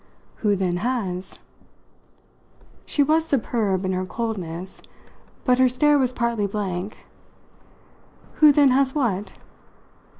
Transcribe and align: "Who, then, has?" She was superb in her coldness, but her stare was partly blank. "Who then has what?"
"Who, 0.37 0.55
then, 0.55 0.77
has?" 0.77 1.37
She 2.87 3.03
was 3.03 3.23
superb 3.23 3.85
in 3.85 3.93
her 3.93 4.03
coldness, 4.07 4.81
but 5.45 5.59
her 5.59 5.69
stare 5.69 5.99
was 5.99 6.11
partly 6.11 6.47
blank. 6.47 7.05
"Who 8.37 8.51
then 8.51 8.69
has 8.69 8.95
what?" 8.95 9.33